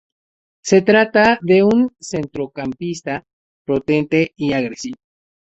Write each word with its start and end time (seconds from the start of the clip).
Se 0.63 0.81
trata 0.81 1.37
de 1.43 1.61
un 1.61 1.93
centrocampista 1.99 3.23
potente 3.65 4.33
y 4.35 4.53
agresivo. 4.53 4.97